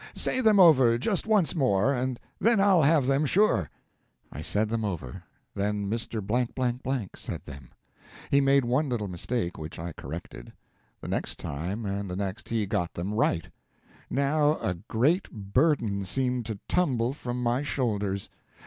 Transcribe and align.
Say 0.15 0.41
them 0.41 0.59
over 0.59 0.97
just 0.97 1.27
once 1.27 1.53
more, 1.53 1.93
and 1.93 2.19
then 2.39 2.59
I'll 2.59 2.81
have 2.81 3.05
them, 3.05 3.23
sure." 3.23 3.69
I 4.31 4.41
said 4.41 4.67
them 4.67 4.83
over. 4.83 5.21
Then 5.53 5.87
Mr. 5.91 6.19
said 7.15 7.45
them. 7.45 7.69
He 8.31 8.41
made 8.41 8.65
one 8.65 8.89
little 8.89 9.07
mistake, 9.07 9.59
which 9.59 9.77
I 9.77 9.91
corrected. 9.91 10.51
The 11.01 11.07
next 11.07 11.37
time 11.37 11.85
and 11.85 12.09
the 12.09 12.15
next 12.15 12.49
he 12.49 12.65
got 12.65 12.95
them 12.95 13.13
right. 13.13 13.47
Now 14.09 14.57
a 14.57 14.73
great 14.73 15.29
burden 15.29 16.03
seemed 16.05 16.47
to 16.47 16.57
tumble 16.67 17.13
from 17.13 17.43
my 17.43 17.61
shoulders. 17.61 18.27